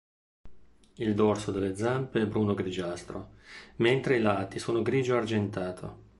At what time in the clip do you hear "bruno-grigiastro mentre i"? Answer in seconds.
2.25-4.19